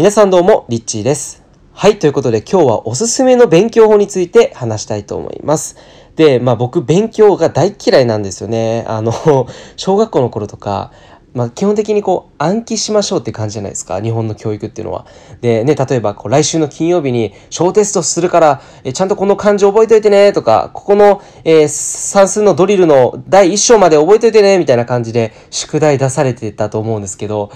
[0.00, 1.42] 皆さんどうも、リッチーです。
[1.74, 5.76] はい、ということで今日はおすすめの勉強法について話したいと思います。
[6.16, 8.82] で、まあ僕勉強が大嫌いなんですよね。
[8.88, 9.12] あの、
[9.76, 10.90] 小学校の頃とか、
[11.34, 14.00] まあ基本的にこう暗記しましょうって感じじゃないですか。
[14.00, 15.04] 日本の教育っていうのは。
[15.42, 27.50] でね、例えばこう来週の金曜日に小テストするから、えちゃんとこの漢字覚えといてねとか、ここの、えー算数のドリルの第1章まで覚えといてねみたいな感じで宿題出されてたと思うんですけど、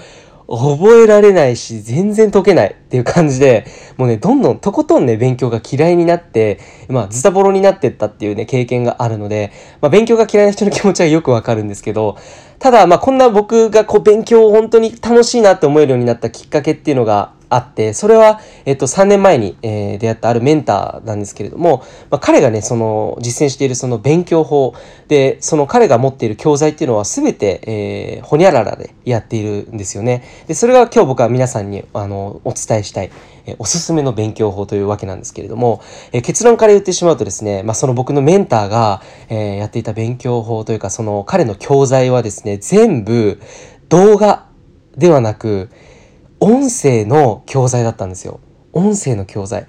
[0.47, 3.65] 覚えられないし、全然解けないっていう感じで、
[3.97, 12.17] もうね、どんどん、とことんね、勉強が嫌いになって、まあ、ズタボロになってったっていうね、経験があるので、まあ、勉強が嫌いな人の気持ちはよくわかるんですけど、
[12.59, 24.73] ただ、まあ、こんな僕がこう、勉強を本当に楽しいなって思えるようになったきっかけっていうのがあって、それは、えっと、3年前に、えー出会ったあるメンターなんですけれども、まあ、彼がね、その、実践しているその勉強法
[25.07, 30.23] で、その彼が持っている教材っていうのは全て、えー、ほにゃららでやっているんですよね。
[30.47, 33.11] で、それが今日僕は皆さんに、あの、お伝えしたい、
[33.45, 43.39] えーおすすめの勉強法というわけなんですけれども、えー結論から言ってしまうとですね、まあ、その僕のメンターが、えーやっていた勉強法というか、その彼の教材はですね、全部
[43.89, 44.47] 動画
[44.97, 45.69] ではなく、
[46.47, 48.39] 音声の教材だったんですよ。
[48.71, 49.65] 音声の教材。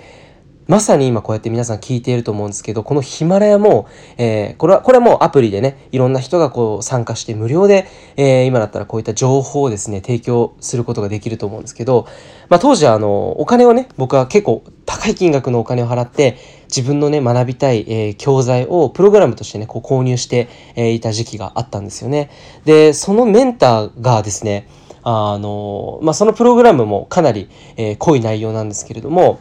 [0.66, 7.86] まさに今こうやって皆さん聞いていると思うんですけど、このヒマラヤも、えーこれは、これはもうアプリでね、いろんな人がこう参加して無料で、
[8.18, 12.06] えー今だったらこういった情報をですね、提供することができると思うんですけど、
[12.50, 22.28] まあ当時はあの、お金をね、僕は結構高い金額のお金を払って、自分のね、学びたい、えー教材をプログラムとしてね、こう購入して、えいた時期があったんですよね。
[22.66, 24.68] で、そのメンターがですね、
[25.08, 29.38] あの、まあそのプログラムもかなり、えー濃い内容なんですけれども、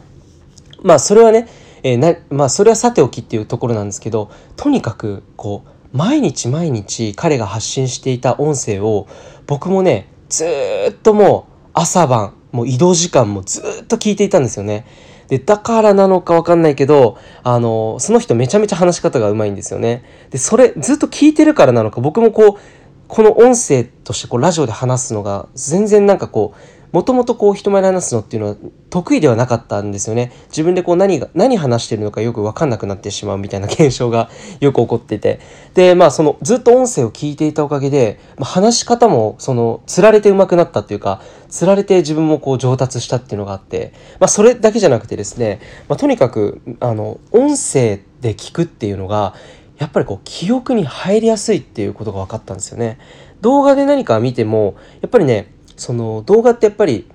[0.82, 1.48] まあそれはね、
[1.82, 9.08] えーなまあそれはさておきっていうところなんですけどとにかくこう毎日毎日彼が発信していた音声を
[9.46, 10.44] 僕もねず
[10.90, 14.86] っともう朝晩もう移動時間もずっと聞いていたんですよね。
[15.28, 20.04] でだからなのかわかんないけどあのその人めちゃめちゃ話し方がうまいんですよね。
[20.30, 22.60] でそれずっと聞いてるからなのか僕もこう
[23.08, 28.56] この音声としてこうラジオで話すのが全然なんかこうもともとこう人前で話すのっていうのは
[28.88, 30.32] 得意ではなかったんですよね。
[30.48, 34.30] 自分でこう何が、何話してるのかよくわかんなくなってしまうみたいな現象が
[34.60, 35.40] よく起こってて。
[35.74, 49.34] で、まあそのずっと音声を聞いていたおかげで、まあ、話し方もその釣られて上手くなったっていうか、釣られて自分もこう上達したっていうのがあって、まあそれだけじゃなくてですね、まあとにかく、あの、音声で聞くっていうのが、
[49.78, 52.98] やっぱりこう記憶に入りやすいっていうことが分かったんですよね。
[53.40, 57.08] 動画で何か見ても、やっぱりね、その動画ってやっぱり、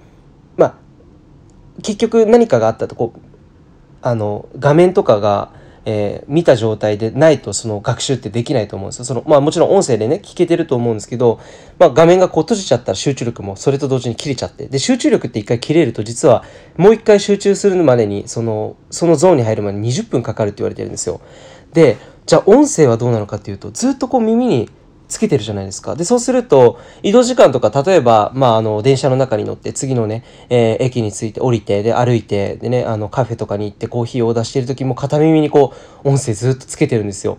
[0.55, 0.75] まあ、
[1.81, 3.19] 結局何かがあったとこう
[4.01, 5.53] あの画面とかが、
[5.85, 9.05] えー見た状態でないとその学習ってできないと思うんですよ。
[9.05, 11.39] そのまあもちろん音声でね聞けてると思うんですけど、
[11.79, 16.43] まあ、画面がこう閉じちゃったら集中力もそれと同時に切れちゃってで集中力って一回切れると実は
[16.77, 21.19] もう一回集中するまでにそのそのゾーンに入るまで20分かかるって言われてるんですよ。
[21.73, 24.69] でじゃあ音声はどうなのかっていうとずっとこう耳に
[25.11, 25.95] つけてるじゃないですか。
[25.95, 35.73] で、そうすると、移動時間とか、例えば、まあ、あの、電車の中に乗って、次のね、えー駅に着いて、降りて、で、歩いて、でね、あの、カフェとかに行って、コーヒーをオーダーしている時も、片耳にこ
[36.03, 37.37] う、音声ずっとつけてるんですよ。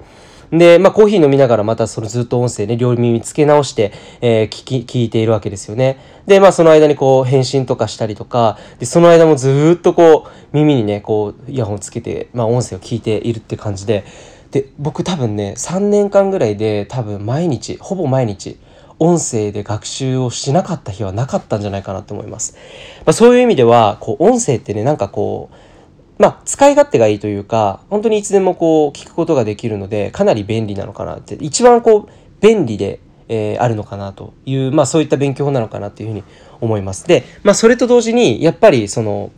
[0.52, 5.98] で、まあ、コーヒー飲みながら、またそのずっと音声ね、両耳つけ直して、えー聞き、聞いているわけですよね。
[6.26, 14.04] で、まあ、その間にこう、返信とかしたりとか、で、その間もずっとこう、耳にね、こう、イヤホンつけて、まあ、音声を聞いているって感じで、
[14.52, 18.58] で僕多分ね3年間ぐらいで多分毎日ほぼ毎日
[18.98, 22.54] 音声で学習をしなかった日はなかったんじゃないかなと思います。
[22.98, 32.08] まあ、そういう意味ではこう音声ってねなんかこうまあ使い勝手がいいというか本当にいつでもこう聞くことができるのでかなり便利なのかなって一番こう
[32.40, 36.22] 便利で、えーあるのかなというまあそういった勉強法なのかなっていうふうに
[36.60, 37.06] 思います。
[37.08, 39.32] でまあそれと同時にやっぱりその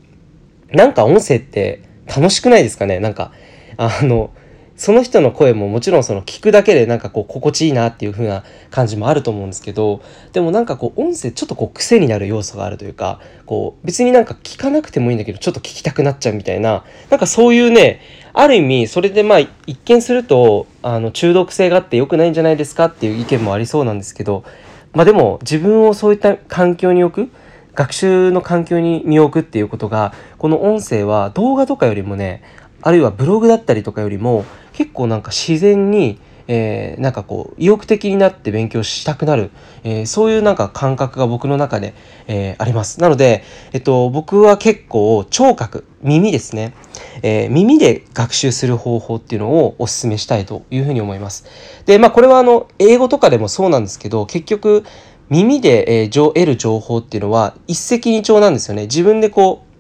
[0.73, 2.99] なんか音声って楽しくないですかね？
[2.99, 3.31] なんか
[3.77, 4.31] あの
[4.77, 10.03] その人の声ももちろんその聞くだけでなんかこう心地いいなっていう風な感じもあると思うんですけど
[10.33, 18.01] でもなんかこう音声ちょっとこう癖になる要素があるというかこう別になんか聞かなくてもいいんだけどちょっと聞きたくなっちゃうみたいななんかそういうね
[18.33, 24.45] ある意味それでまあ一見するとあの中毒性があって良くないんじゃないですかっていう意見もありそうなんですけど
[24.93, 27.33] まあでも自分をそういった環境に置く
[27.75, 32.43] 学習の環境に身を置くっていうことがこの音声は動画とかよりもね
[32.87, 34.45] あるいはブログだったりとかよりも
[34.75, 39.51] 結構なんか自然に、えーなんかこう意欲的になって勉強したくなる、
[39.85, 41.95] えーそういうなんか感覚が僕の中で、
[42.27, 43.01] えーあります。
[43.01, 43.43] なので、
[43.73, 46.75] えっと、僕は結構聴覚耳ですね、
[47.23, 51.47] え耳で学習する方法っていうのをお勧めしたいというふうに思います。
[51.87, 54.85] でまあこれはあの英語とかでもそうなんですけど結局
[55.31, 58.83] 耳で、えー、得る情報っていうのは一石二鳥なんですよね。
[58.83, 59.74] 自分でこう、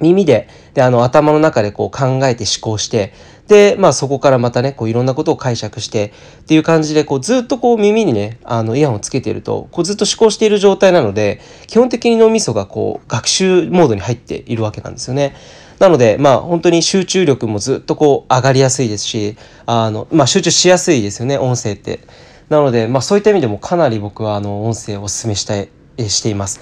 [0.00, 3.12] 耳で、で、あの、頭の中でこう考えて思考して、
[3.50, 6.12] で、まあそこからまたね、こういろんなことを解釈して
[6.42, 15.34] っていう感じで、こうずっとこう耳にね、あのイヤホンをつけていると、こうずっと思考している状態なので、基本的に脳みそがこう学習モードに入っているわけなんですよね。
[15.80, 19.36] なので、まあ本当に集中力もずっとこう上がりやすいですし、
[19.66, 22.00] あの、まあ集中しやすいですよね、音声って。
[22.50, 25.68] なので、まあそういった意味でもかなり僕はあの音声をお勧めしたい、
[26.08, 26.60] しています。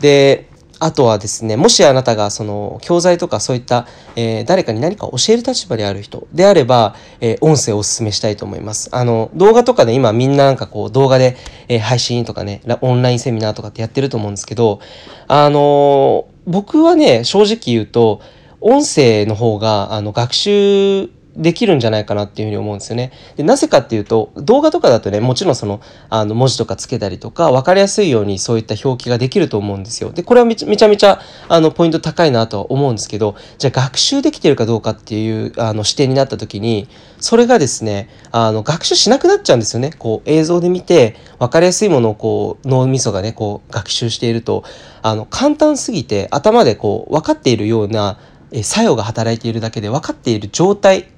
[0.00, 8.90] で、あとはですね、もしあなたがその教材とかそういった、えー、誰かに何か教える立場である人であれば、えー、音声をお勧めしたいと思います。
[8.92, 11.36] あの、動画とかで今みんななんかこう動画で、
[11.68, 14.80] えー、配信とかね、オンラインセミナーとかってやってると思うんですけど、
[15.28, 18.20] あの僕はね、正直言うと、
[18.60, 23.12] 音声の方があの学習できるんじゃないかなっていうふうに思うんですよね。
[23.36, 30.10] でなぜかっていうと動画とかだとねもちろんそのあの文字とかつけたりとか分かりやすいようにそういった表記ができると思うんですよ。
[30.10, 36.88] でこれはめちゃめちゃあのポイント高いなとは思うんですけどじゃあ学習できてるかどうかっていうあの視点になった時に
[37.20, 39.92] それがですねあの学習しなくなっちゃうんですよね。
[39.98, 44.64] こう映像で見て分かりやすいものをこう脳みそがねこう学習していると
[45.02, 48.18] あの簡単すぎて頭でこう分かっているような
[48.62, 51.08] 作用が働いているだけで分かっている状態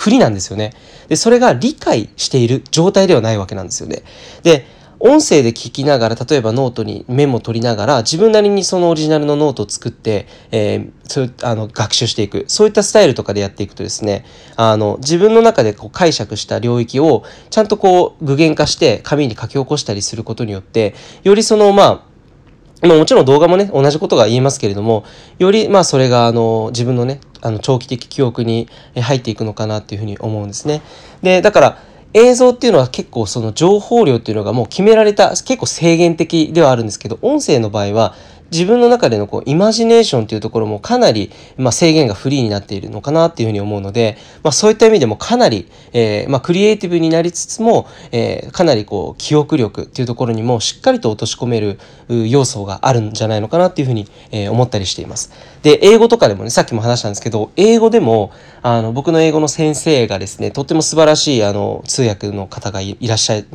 [0.00, 0.72] 不利なんですよね。
[1.08, 4.02] で、それが理解している状態ではないわけなんですよね。
[4.42, 4.64] で、
[4.98, 12.46] 音声で聞きながら、例えばノートにメモ取りながら、自分なりにそのオリジナルのノートを作って、えー、そうあの学習していく。
[12.48, 14.24] そういったスタイルとかでやっていくとですね、
[14.56, 20.94] あの、自分の中でこう解釈した領域を、ちゃんとこう具現化して紙に書き起こしたりすることによって、
[21.24, 25.04] よりその、まあ、まあ、もちろん動画もね、同じことが言えますけれども、
[25.38, 30.82] より、まあ、それが、あの、自分のね、あの、長期的記憶に入っていくのかなっていうふうに思うんですね。
[31.22, 31.78] で、だから、
[32.12, 38.14] 映像っていうのは結構その情報量っていうのがもう決められた、結構制限的ではあるんですけど、音声の場合は、
[38.50, 51.78] 自分の中でのこうイマジネーションというところもかなり、まあ、制限がフリーになっているのかなっていうふうに思うので、まあ、そういった意味でもかなり、えー、まあ、クリエイティブになりつつも、えー、かなりこう記憶力っていうところにもしっかりと落とし込める
[52.08, 55.32] 要素があるんじゃないのかなっていうふうに、えー、思ったりしています。
[55.62, 63.46] で、英語とかでもね、さっきも話したんですけど、英語でも、あの、僕の英語の先生がですね、とっても素晴らしい、あの、通訳の方がいらっしゃい、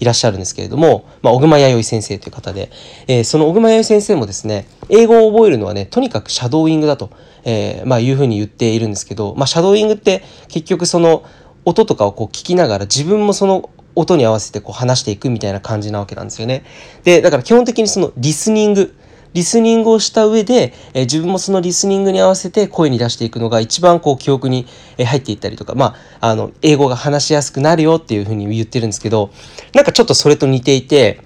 [0.00, 2.70] いらっしゃるんですけれども、まあ、小熊弥生先生という方で、
[3.06, 7.10] えー、その小熊弥生先生もですね、英語を覚えるのはね、とにかくシャドーイングだと、
[7.44, 11.24] えー、まあ、いうふうに言っているんですけど、まあ、シャドーイングって結局その、
[11.64, 16.64] 音とかをこう聞きながら自分もその音に合わせてこう話していくみたいな感じなわけなんですよね。
[17.04, 18.94] で、だから基本的にそのリスニング、
[19.34, 24.66] リスニングをした上で、え、自分もそのリスニングに合わせて声に出していくのが一番こう記憶に
[24.98, 29.30] 入っていったりとか、まあ、あの、英語が話しやすくなるよっていうふうに言ってるんですけど、
[29.74, 31.20] なんかちょっとそれと似ていて、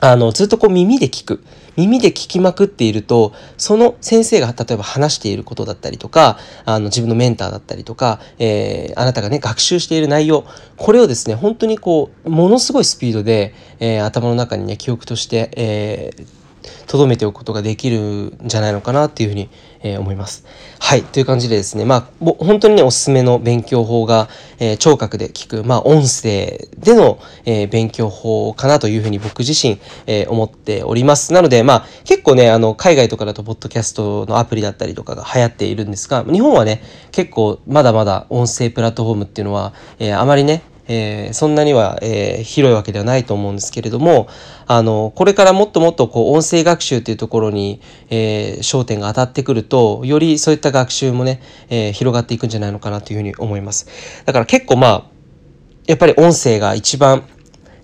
[0.00, 1.44] あの、ずっとこう耳で聞く。
[1.76, 10.44] 耳で聞きまくっていると、その先生が例えば話していることだったりとか、あの自分のメンターだったりとか、えー、あなたがね、学習している内容、
[10.76, 16.39] これをですね、本当にこう、ものすごいスピードで、えー、頭の中にね、記憶として、えー、
[16.86, 19.48] 留めておくことができるんじゃないのかなっていうふうに、
[19.82, 20.44] えー、思います。
[20.78, 21.02] はい。
[21.02, 24.28] という感じでですね、まあ、本当にね、おすすめの勉強法が、
[24.58, 31.32] えー、聴覚で聞く、まあ、音声での、えー、勉強法かなというふうに僕自身、え、思っております。
[31.32, 40.62] なので、まあ、結構ね、あの、海外とかだと、ポッドキャストのアプリだったりとかが流行っているんですが、日本はね、結構、まだまだ音声プラットフォームっていうのは、え、あまりね、
[40.92, 44.26] えー、そんなには、えー、広いわけではないと思うんですけれども、
[44.66, 47.80] あの、これからもっともっとこう音声学習っていうところに、
[48.10, 53.86] えー、焦点が当たってくると、よりそういった学習もね、え広がっていくんじゃないのかなというふうに思います。
[54.24, 55.04] だから結構まあ、
[55.86, 57.22] やっぱり音声が一番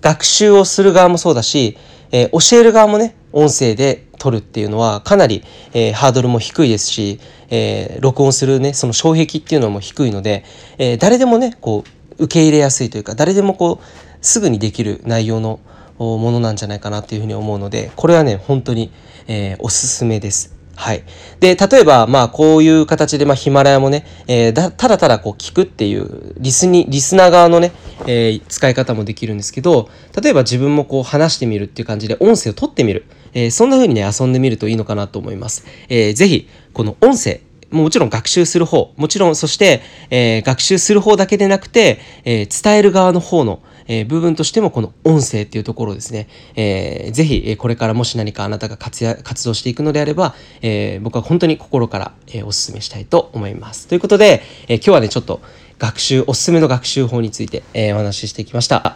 [0.00, 1.78] 学習をする側もそうだし、
[2.10, 7.20] え教える側もね、音声で取るっていうのはかなり、えー、ハードルも低いですし、
[7.50, 10.44] えー、録音するねその障壁っていうのも低いので、
[10.78, 13.84] えー、誰でもねこう受け入れやすいというか誰でもこう
[14.20, 15.60] すぐにできる内容の
[15.98, 18.92] ものなんじゃないかなっていうふうに思うのでこれはね本当に、
[19.28, 20.56] えー、おすすめです。
[20.76, 21.04] はい。
[21.40, 27.72] で、例えば、まあ、こういう形で、まあ、ヒマラヤもね、えー、だ、ただただこう聞くっていう、リスに、リスナー側のね、
[28.06, 29.88] えー、使い方もできるんですけど、
[30.22, 33.06] 例えば自分もこう話してみるっていう感じで音声を取ってみる。
[33.32, 35.64] えー、そんな風にね、遊んでみるといいのかなと思います。
[35.88, 37.40] えー、ぜひ、この音声、
[37.82, 53.86] もちろん学習する方、もちろんそして、えー、学習する方だけでなくて、えー、伝える側の方の、えー、部分としてもこの音声っていうところですね、えー、ぜひ、これからもし何かあなたが活躍活動していくのであれば、えー、僕は本当に心から、えー、お勧めしたいと思います。
[53.88, 55.40] ということで、えー、今日はね、ちょっと
[55.78, 58.84] 学習、おすすめの学習法について、えー、お話ししてきました。